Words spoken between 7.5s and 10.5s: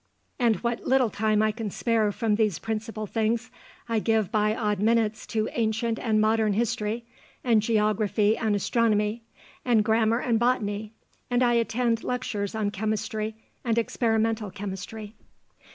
geography and astronomy, and grammar and